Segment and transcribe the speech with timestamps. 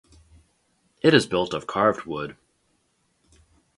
[1.03, 2.35] It is built of carved wood.